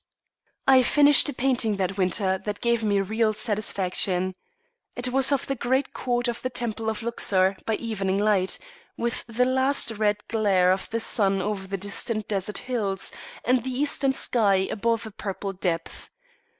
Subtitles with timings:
[0.67, 4.33] I finished a painting that winter that gave me real satisfaction.
[4.95, 8.57] It was of the great court of the temple of Luxor by evening light,
[8.97, 13.11] with the last red glare of the sun over the distant desert hills,
[13.45, 16.09] and the eastern sky above of a purple depth.